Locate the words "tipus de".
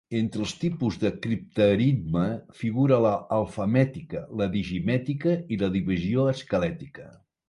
0.59-1.09